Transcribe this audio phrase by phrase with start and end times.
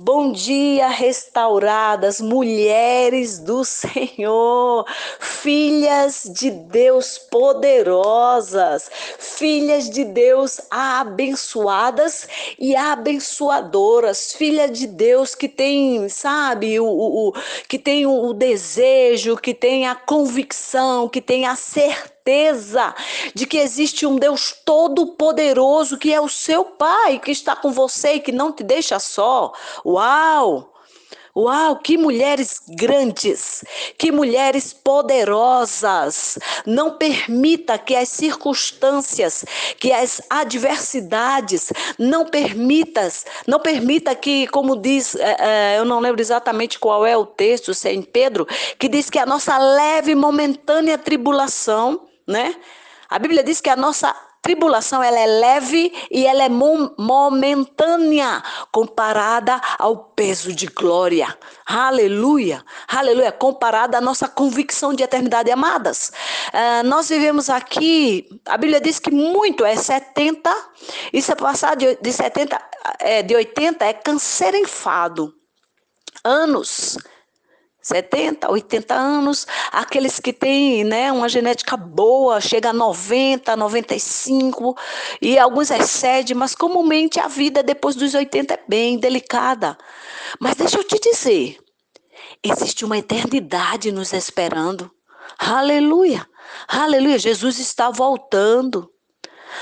[0.00, 4.86] Bom dia, restauradas, mulheres do Senhor,
[5.42, 16.08] filhas de Deus poderosas, filhas de Deus abençoadas e abençoadoras, filha de Deus que tem,
[16.08, 17.32] sabe, o, o, o
[17.68, 22.94] que tem o desejo, que tem a convicção, que tem a certeza certeza
[23.34, 28.14] de que existe um Deus todo-poderoso que é o seu Pai, que está com você
[28.14, 29.52] e que não te deixa só.
[29.84, 30.74] Uau!
[31.38, 33.64] Uau, que mulheres grandes,
[33.96, 36.36] que mulheres poderosas.
[36.66, 39.44] Não permita que as circunstâncias,
[39.78, 46.20] que as adversidades, não permitas, não permita que, como diz, é, é, eu não lembro
[46.20, 48.44] exatamente qual é o texto, se é em Pedro,
[48.76, 52.54] que diz que a nossa leve e momentânea tribulação né?
[53.08, 58.42] A Bíblia diz que a nossa tribulação ela é leve e ela é momentânea
[58.72, 61.36] comparada ao peso de glória.
[61.66, 66.12] Aleluia, aleluia, comparada à nossa convicção de eternidade, amadas.
[66.48, 70.50] Uh, nós vivemos aqui, a Bíblia diz que muito é 70,
[71.12, 72.60] isso é passar de, de 70,
[73.00, 75.34] é, de 80 é câncer enfado.
[76.24, 76.98] Anos
[77.80, 84.76] 70, 80 anos, aqueles que têm né, uma genética boa, chega a 90, 95,
[85.22, 89.78] e alguns excedem, mas comumente a vida depois dos 80 é bem delicada.
[90.40, 91.58] Mas deixa eu te dizer,
[92.42, 94.90] existe uma eternidade nos esperando.
[95.38, 96.26] Aleluia,
[96.68, 98.90] aleluia, Jesus está voltando.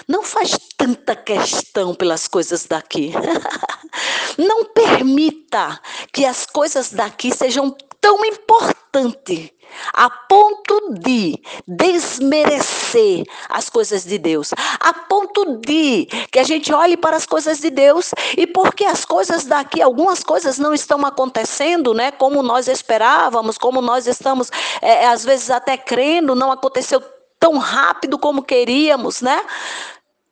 [0.08, 3.12] Não faz tanta questão pelas coisas daqui.
[4.36, 5.80] Não permita
[6.12, 7.74] que as coisas daqui sejam
[8.06, 9.52] tão importante
[9.92, 16.96] a ponto de desmerecer as coisas de Deus, a ponto de que a gente olhe
[16.96, 21.92] para as coisas de Deus e porque as coisas daqui, algumas coisas não estão acontecendo,
[21.92, 27.02] né, como nós esperávamos, como nós estamos é, às vezes até crendo, não aconteceu
[27.40, 29.44] tão rápido como queríamos, né?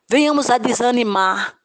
[0.09, 1.64] Venhamos a desanimar.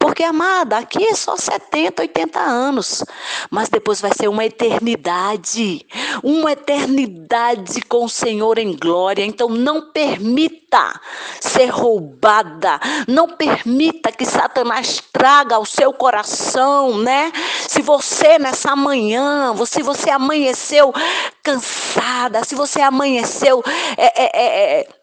[0.00, 3.04] Porque, amada, aqui é só 70, 80 anos.
[3.50, 5.86] Mas depois vai ser uma eternidade.
[6.22, 9.22] Uma eternidade com o Senhor em glória.
[9.22, 10.98] Então, não permita
[11.38, 12.80] ser roubada.
[13.06, 17.30] Não permita que Satanás traga ao seu coração, né?
[17.68, 20.94] Se você nessa manhã, se você amanheceu
[21.42, 23.62] cansada, se você amanheceu.
[23.98, 24.99] É, é, é, é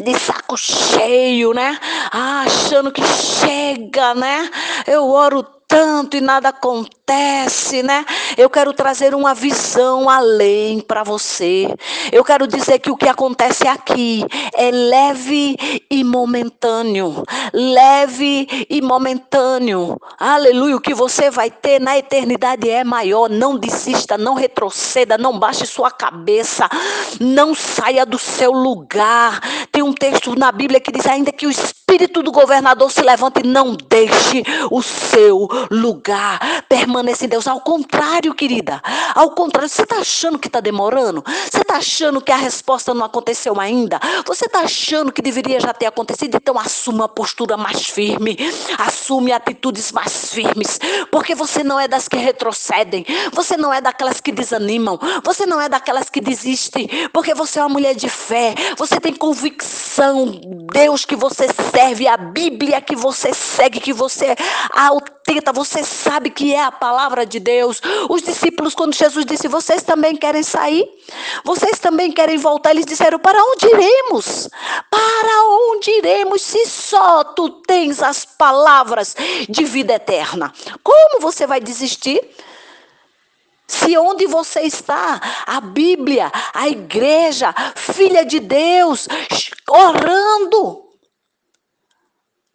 [0.00, 1.78] de saco cheio, né?
[2.10, 4.50] Ah, achando que chega, né?
[4.86, 8.06] Eu oro tanto e nada acontece, né?
[8.38, 11.66] Eu quero trazer uma visão além para você.
[12.12, 14.24] Eu quero dizer que o que acontece aqui
[14.54, 15.56] é leve
[15.90, 17.24] e momentâneo.
[17.52, 20.00] Leve e momentâneo.
[20.16, 20.76] Aleluia.
[20.76, 23.28] O que você vai ter na eternidade é maior.
[23.28, 26.68] Não desista, não retroceda, não baixe sua cabeça.
[27.18, 29.40] Não saia do seu lugar.
[29.72, 33.40] Tem um texto na Bíblia que diz ainda que o espírito do governador se levante
[33.40, 36.64] e não deixe o seu lugar.
[36.68, 37.46] Permaneça em Deus.
[37.46, 38.82] Ao contrário, querida.
[39.14, 41.22] Ao contrário, você está achando que está demorando?
[41.50, 44.00] Você está achando que a resposta não aconteceu ainda?
[44.26, 46.36] Você está achando que deveria já ter acontecido?
[46.36, 48.36] Então assuma uma postura mais firme.
[48.78, 50.78] Assume atitudes mais firmes.
[51.10, 53.04] Porque você não é das que retrocedem.
[53.32, 54.98] Você não é daquelas que desanimam.
[55.24, 56.88] Você não é daquelas que desistem.
[57.12, 58.54] Porque você é uma mulher de fé.
[58.76, 60.40] Você tem convicção.
[60.72, 64.34] Deus que você serve, a Bíblia que você segue, que você
[64.72, 67.80] autenta, você sabe que é a palavra de Deus.
[68.08, 70.88] Os discípulos, quando Jesus disse: Vocês também querem sair?
[71.44, 72.70] Vocês também querem voltar?
[72.70, 74.48] Eles disseram: Para onde iremos?
[74.90, 79.14] Para onde iremos se só tu tens as palavras
[79.48, 80.52] de vida eterna?
[80.82, 82.20] Como você vai desistir?
[83.66, 89.08] Se onde você está, a Bíblia, a igreja, filha de Deus,
[89.68, 90.83] orando,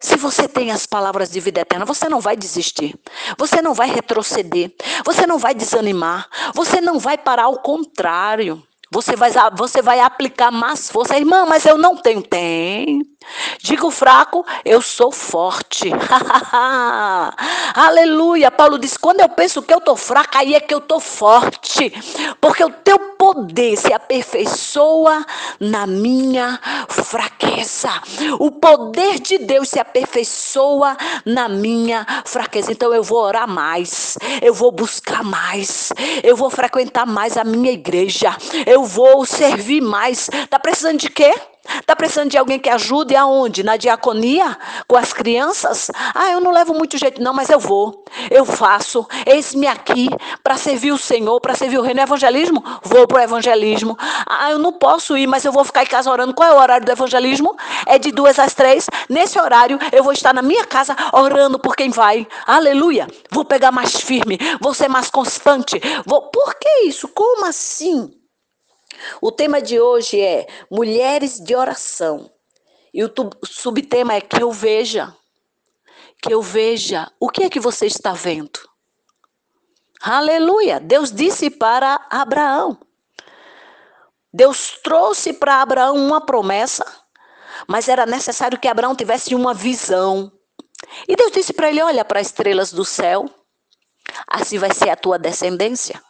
[0.00, 2.98] se você tem as palavras de vida eterna, você não vai desistir.
[3.36, 4.72] Você não vai retroceder.
[5.04, 6.26] Você não vai desanimar.
[6.54, 8.62] Você não vai parar ao contrário.
[8.92, 11.16] Você vai, você vai aplicar mais força.
[11.16, 12.22] Irmã, mas eu não tenho.
[12.22, 13.02] Tem.
[13.62, 15.90] Digo fraco, eu sou forte.
[17.74, 18.50] Aleluia.
[18.50, 21.92] Paulo diz: quando eu penso que eu estou fraca, aí é que eu estou forte.
[22.40, 25.24] Porque o teu poder se aperfeiçoa
[25.60, 26.58] na minha
[26.88, 27.90] fraqueza.
[28.38, 30.96] O poder de Deus se aperfeiçoa
[31.26, 32.72] na minha fraqueza.
[32.72, 37.72] Então eu vou orar mais, eu vou buscar mais, eu vou frequentar mais a minha
[37.72, 38.34] igreja,
[38.66, 40.28] eu vou servir mais.
[40.48, 41.34] Tá precisando de quê?
[41.78, 43.62] Está precisando de alguém que ajude aonde?
[43.62, 44.56] Na diaconia?
[44.88, 45.90] Com as crianças?
[46.14, 48.04] Ah, eu não levo muito jeito, não, mas eu vou.
[48.30, 49.06] eu faço.
[49.26, 50.08] Eis-me aqui
[50.42, 52.00] para servir o Senhor, para servir o reino.
[52.00, 52.64] Evangelismo?
[52.82, 53.96] Vou para o evangelismo.
[54.26, 56.34] Ah, eu não posso ir, mas eu vou ficar em casa orando.
[56.34, 57.56] Qual é o horário do evangelismo?
[57.86, 58.86] É de duas às três.
[59.08, 62.26] Nesse horário, eu vou estar na minha casa orando por quem vai.
[62.46, 63.06] Aleluia.
[63.30, 65.80] Vou pegar mais firme, vou ser mais constante.
[66.06, 66.22] Vou...
[66.22, 67.06] Por que isso?
[67.08, 68.19] Como assim?
[69.20, 72.30] O tema de hoje é Mulheres de Oração.
[72.92, 73.12] E o
[73.44, 75.14] subtema é que eu veja.
[76.22, 78.60] Que eu veja o que é que você está vendo.
[80.02, 80.80] Aleluia!
[80.80, 82.78] Deus disse para Abraão.
[84.32, 86.84] Deus trouxe para Abraão uma promessa,
[87.66, 90.32] mas era necessário que Abraão tivesse uma visão.
[91.08, 93.28] E Deus disse para ele: Olha para as estrelas do céu,
[94.26, 96.02] assim vai ser a tua descendência.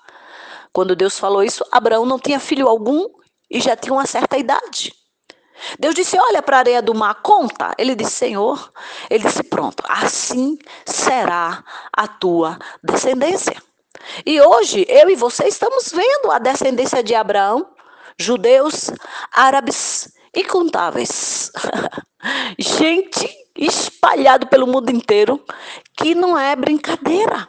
[0.72, 3.06] Quando Deus falou isso, Abraão não tinha filho algum
[3.50, 4.94] e já tinha uma certa idade.
[5.78, 7.74] Deus disse: Olha para a areia do mar, conta.
[7.76, 8.72] Ele disse: Senhor.
[9.08, 11.62] Ele disse: Pronto, assim será
[11.92, 13.60] a tua descendência.
[14.24, 17.66] E hoje, eu e você estamos vendo a descendência de Abraão,
[18.18, 18.90] judeus,
[19.32, 21.50] árabes e contáveis.
[22.58, 25.42] Gente espalhado pelo mundo inteiro,
[25.96, 27.48] que não é brincadeira.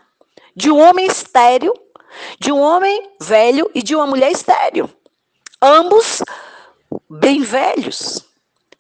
[0.54, 1.74] De um homem estéreo,
[2.40, 4.90] de um homem velho e de uma mulher estéreo.
[5.62, 6.22] Ambos
[7.10, 8.32] bem velhos.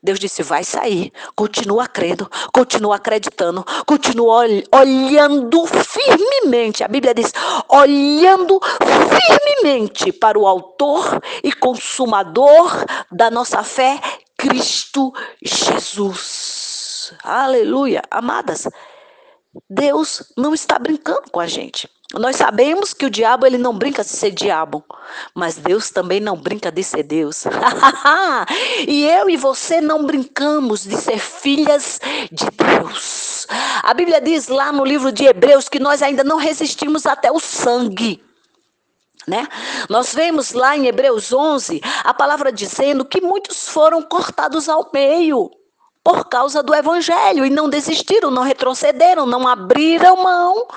[0.03, 1.13] Deus disse: vai sair.
[1.35, 6.83] Continua crendo, continua acreditando, continua olhando firmemente.
[6.83, 7.31] A Bíblia diz:
[7.69, 8.59] olhando
[9.59, 13.99] firmemente para o Autor e Consumador da nossa fé,
[14.35, 17.13] Cristo Jesus.
[17.23, 18.01] Aleluia.
[18.09, 18.67] Amadas,
[19.69, 21.87] Deus não está brincando com a gente.
[22.13, 24.83] Nós sabemos que o diabo ele não brinca de ser diabo,
[25.33, 27.45] mas Deus também não brinca de ser Deus.
[28.85, 33.47] e eu e você não brincamos de ser filhas de Deus.
[33.81, 37.39] A Bíblia diz lá no livro de Hebreus que nós ainda não resistimos até o
[37.39, 38.21] sangue.
[39.25, 39.47] Né?
[39.87, 45.49] Nós vemos lá em Hebreus 11 a palavra dizendo que muitos foram cortados ao meio
[46.03, 50.67] por causa do evangelho e não desistiram, não retrocederam, não abriram mão,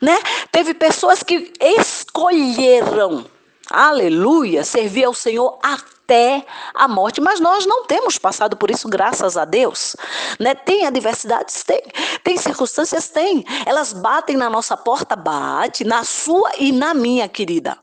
[0.00, 0.18] né?
[0.50, 3.26] Teve pessoas que escolheram,
[3.70, 9.36] aleluia, servir ao Senhor até a morte, mas nós não temos passado por isso, graças
[9.36, 9.94] a Deus,
[10.40, 10.54] né?
[10.54, 11.82] Tem adversidades, tem,
[12.24, 13.44] tem circunstâncias, tem.
[13.66, 17.76] Elas batem na nossa porta, bate na sua e na minha, querida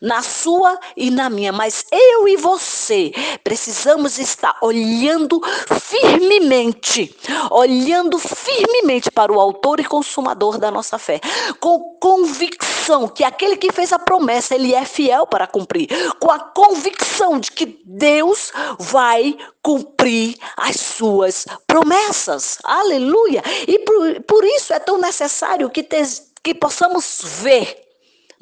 [0.00, 3.12] na sua e na minha, mas eu e você
[3.44, 5.40] precisamos estar olhando
[5.80, 7.14] firmemente,
[7.50, 11.20] olhando firmemente para o autor e consumador da nossa fé,
[11.60, 15.88] com convicção que aquele que fez a promessa, ele é fiel para cumprir,
[16.18, 22.58] com a convicção de que Deus vai cumprir as suas promessas.
[22.64, 23.42] Aleluia!
[23.66, 26.02] E por, por isso é tão necessário que, te,
[26.42, 27.91] que possamos ver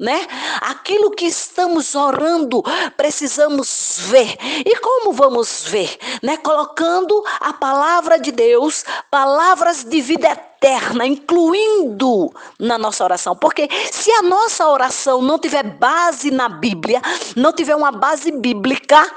[0.01, 0.27] né?
[0.61, 2.63] Aquilo que estamos orando,
[2.97, 4.35] precisamos ver.
[4.65, 5.95] E como vamos ver?
[6.23, 6.37] Né?
[6.37, 13.35] Colocando a palavra de Deus, palavras de vida eterna, incluindo na nossa oração.
[13.35, 16.99] Porque se a nossa oração não tiver base na Bíblia,
[17.35, 19.07] não tiver uma base bíblica,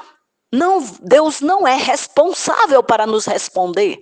[0.55, 4.01] não, Deus não é responsável para nos responder.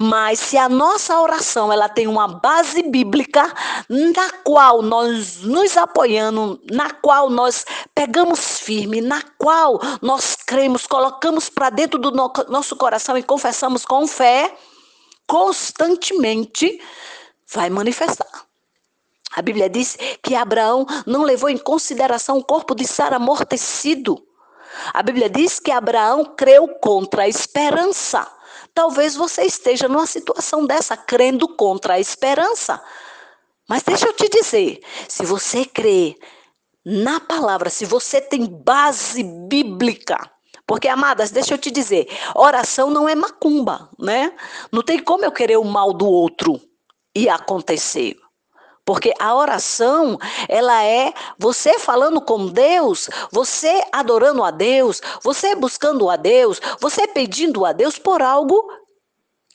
[0.00, 3.52] Mas se a nossa oração ela tem uma base bíblica
[3.88, 11.50] na qual nós nos apoiando, na qual nós pegamos firme, na qual nós cremos, colocamos
[11.50, 14.56] para dentro do no, nosso coração e confessamos com fé,
[15.26, 16.80] constantemente
[17.52, 18.46] vai manifestar.
[19.36, 24.29] A Bíblia diz que Abraão não levou em consideração o corpo de Sara amortecido
[24.92, 28.26] a Bíblia diz que Abraão creu contra a esperança.
[28.74, 32.82] Talvez você esteja numa situação dessa, crendo contra a esperança.
[33.68, 36.16] Mas deixa eu te dizer: se você crê
[36.84, 40.30] na palavra, se você tem base bíblica,
[40.66, 44.32] porque, amadas, deixa eu te dizer, oração não é macumba, né?
[44.70, 46.60] Não tem como eu querer o mal do outro
[47.12, 48.16] e acontecer.
[48.90, 50.18] Porque a oração,
[50.48, 57.06] ela é você falando com Deus, você adorando a Deus, você buscando a Deus, você
[57.06, 58.68] pedindo a Deus por algo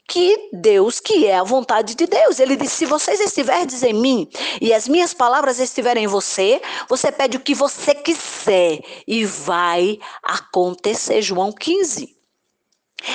[0.08, 2.40] que Deus, que é a vontade de Deus.
[2.40, 4.30] Ele disse: se vocês estiverdes em mim
[4.62, 10.00] e as minhas palavras estiverem em você, você pede o que você quiser e vai
[10.24, 11.22] acontecer.
[11.22, 12.15] João 15.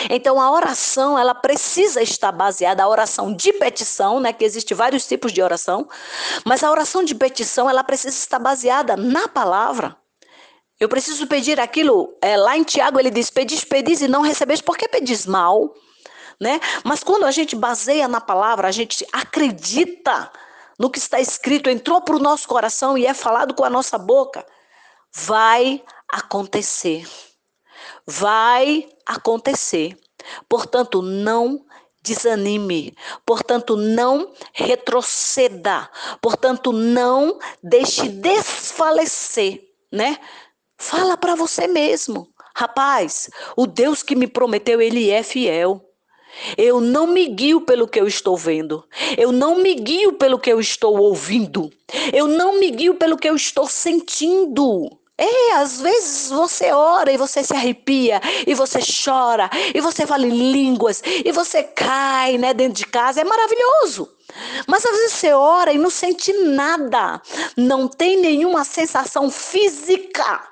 [0.08, 5.06] Então a oração, ela precisa estar baseada a oração de petição, né, que existe vários
[5.06, 5.88] tipos de oração,
[6.44, 9.96] mas a oração de petição, ela precisa estar baseada na palavra.
[10.78, 14.62] Eu preciso pedir aquilo, é, lá em Tiago ele diz: pedis, pedis e não recebeis,
[14.62, 15.74] porque pedis mal,
[16.40, 16.58] né?
[16.84, 20.30] Mas quando a gente baseia na palavra, a gente acredita
[20.78, 23.98] no que está escrito, entrou para o nosso coração e é falado com a nossa
[23.98, 24.46] boca,
[25.12, 27.06] vai acontecer.
[28.06, 29.96] Vai acontecer.
[30.48, 31.64] Portanto, não
[32.02, 32.94] desanime,
[33.26, 35.88] portanto, não retroceda,
[36.20, 40.18] portanto, não deixe desfalecer, né?
[40.78, 42.28] Fala para você mesmo.
[42.54, 45.84] Rapaz, o Deus que me prometeu, ele é fiel.
[46.56, 48.84] Eu não me guio pelo que eu estou vendo.
[49.18, 51.70] Eu não me guio pelo que eu estou ouvindo.
[52.12, 54.99] Eu não me guio pelo que eu estou sentindo.
[55.20, 60.26] É, às vezes você ora e você se arrepia, e você chora, e você fala
[60.26, 63.20] em línguas, e você cai né, dentro de casa.
[63.20, 64.08] É maravilhoso.
[64.66, 67.20] Mas às vezes você ora e não sente nada,
[67.54, 70.48] não tem nenhuma sensação física.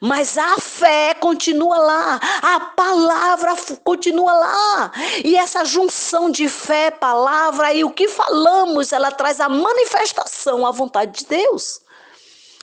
[0.00, 4.92] Mas a fé continua lá, a palavra continua lá.
[5.24, 10.72] E essa junção de fé, palavra e o que falamos, ela traz a manifestação à
[10.72, 11.85] vontade de Deus.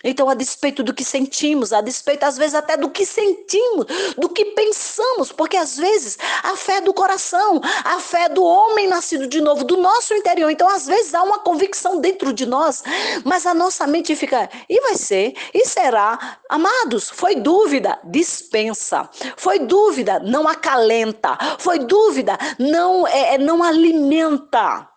[0.03, 3.85] Então, a despeito do que sentimos, a despeito às vezes até do que sentimos,
[4.17, 8.43] do que pensamos, porque às vezes a fé é do coração, a fé é do
[8.43, 10.49] homem nascido de novo, do nosso interior.
[10.49, 12.83] Então, às vezes há uma convicção dentro de nós,
[13.23, 16.37] mas a nossa mente fica, e vai ser, e será.
[16.49, 19.09] Amados, foi dúvida, dispensa.
[19.37, 21.37] Foi dúvida, não acalenta.
[21.59, 24.92] Foi dúvida, não, é, é não alimenta.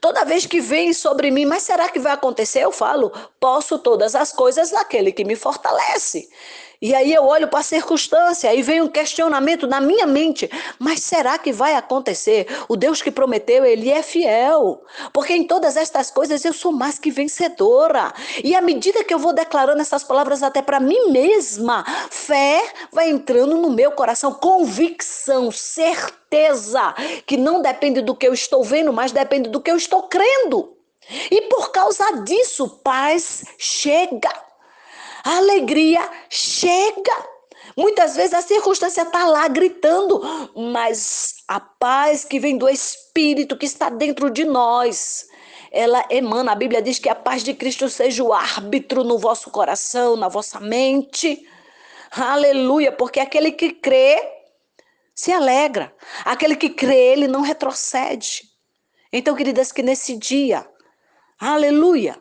[0.00, 2.60] Toda vez que vem sobre mim, mas será que vai acontecer?
[2.60, 6.28] Eu falo, posso todas as coisas naquele que me fortalece.
[6.80, 11.00] E aí eu olho para a circunstância, aí vem um questionamento na minha mente, mas
[11.00, 12.46] será que vai acontecer?
[12.68, 14.82] O Deus que prometeu, ele é fiel.
[15.12, 18.12] Porque em todas estas coisas eu sou mais que vencedora.
[18.44, 23.08] E à medida que eu vou declarando essas palavras até para mim mesma, fé vai
[23.10, 26.94] entrando no meu coração, convicção, certeza,
[27.26, 30.76] que não depende do que eu estou vendo, mas depende do que eu estou crendo.
[31.30, 34.45] E por causa disso, paz chega.
[35.26, 37.26] A alegria chega.
[37.76, 40.22] Muitas vezes a circunstância está lá gritando,
[40.54, 45.26] mas a paz que vem do Espírito que está dentro de nós,
[45.72, 46.52] ela emana.
[46.52, 50.28] A Bíblia diz que a paz de Cristo seja o árbitro no vosso coração, na
[50.28, 51.44] vossa mente.
[52.12, 54.22] Aleluia, porque aquele que crê
[55.12, 55.92] se alegra.
[56.24, 58.44] Aquele que crê, ele não retrocede.
[59.12, 60.64] Então, queridas, que nesse dia,
[61.36, 62.16] aleluia,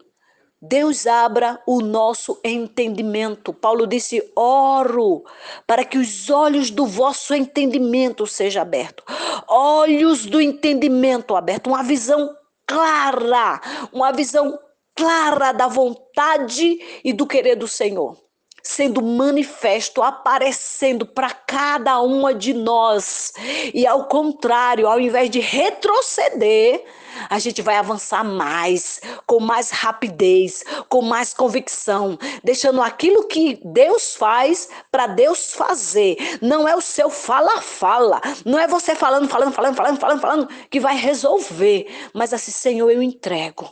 [0.67, 3.53] Deus abra o nosso entendimento.
[3.53, 5.23] Paulo disse: oro
[5.67, 9.05] para que os olhos do vosso entendimento sejam abertos.
[9.47, 13.61] Olhos do entendimento abertos, uma visão clara,
[13.93, 14.57] uma visão
[14.95, 18.24] clara da vontade e do querer do Senhor
[18.65, 23.31] sendo manifesto, aparecendo para cada uma de nós.
[23.71, 26.83] E ao contrário, ao invés de retroceder,
[27.29, 34.15] a gente vai avançar mais, com mais rapidez, com mais convicção, deixando aquilo que Deus
[34.15, 36.17] faz para Deus fazer.
[36.41, 40.79] Não é o seu fala-fala, não é você falando, falando, falando, falando, falando, falando que
[40.79, 43.71] vai resolver, mas assim, Senhor, eu entrego.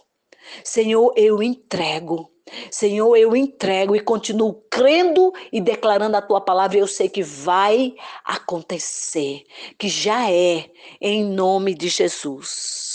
[0.64, 2.33] Senhor, eu entrego.
[2.70, 6.78] Senhor, eu entrego e continuo crendo e declarando a tua palavra.
[6.78, 9.44] Eu sei que vai acontecer,
[9.78, 10.70] que já é,
[11.02, 12.93] em nome de Jesus.